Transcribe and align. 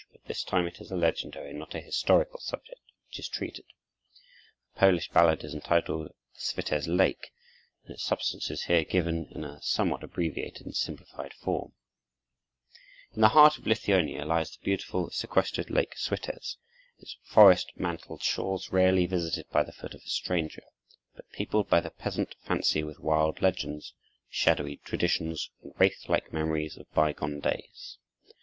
But 0.11 0.25
this 0.25 0.43
time 0.43 0.65
it 0.65 0.81
is 0.81 0.89
a 0.89 0.95
legendary 0.95 1.51
and 1.51 1.59
not 1.59 1.75
a 1.75 1.79
historical 1.79 2.39
subject 2.39 2.81
which 3.05 3.19
is 3.19 3.27
treated. 3.27 3.65
The 4.73 4.79
Polish 4.79 5.11
ballad 5.11 5.43
is 5.43 5.53
entitled 5.53 6.07
"The 6.07 6.39
Switez 6.39 6.87
Lake," 6.87 7.31
and 7.85 7.93
its 7.93 8.01
substance 8.03 8.49
is 8.49 8.63
here 8.63 8.83
given 8.83 9.27
in 9.29 9.43
a 9.43 9.61
somewhat 9.61 10.01
abbreviated 10.03 10.65
and 10.65 10.75
simplified 10.75 11.35
form: 11.35 11.73
In 13.13 13.21
the 13.21 13.27
heart 13.27 13.59
of 13.59 13.67
Lithuania 13.67 14.25
lies 14.25 14.49
the 14.49 14.63
beautiful, 14.63 15.11
sequestered 15.11 15.69
Lake 15.69 15.93
Switez, 15.95 16.57
its 16.97 17.17
forest 17.23 17.71
mantled 17.75 18.23
shores 18.23 18.71
rarely 18.71 19.05
visited 19.05 19.47
by 19.51 19.61
the 19.61 19.71
foot 19.71 19.93
of 19.93 20.01
a 20.01 20.09
stranger, 20.09 20.63
but 21.15 21.29
peopled 21.31 21.69
by 21.69 21.79
the 21.79 21.91
peasant 21.91 22.33
fancy 22.41 22.83
with 22.83 22.97
wild 22.99 23.39
legends, 23.39 23.93
shadowy 24.31 24.77
traditions, 24.77 25.51
and 25.61 25.73
wraith 25.79 26.09
like 26.09 26.33
memories 26.33 26.75
of 26.75 26.91
bygone 26.95 27.39
days. 27.39 27.99